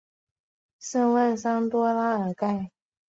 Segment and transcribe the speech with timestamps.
[0.79, 2.71] 圣万桑多拉尔盖。